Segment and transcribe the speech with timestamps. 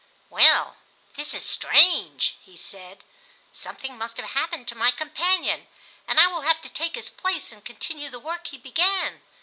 [0.31, 0.77] "Well,
[1.13, 3.03] this is strange," he said;
[3.53, 5.67] "something must have happened to my companion,
[6.07, 9.21] and I will have to take his place and continue the work he began.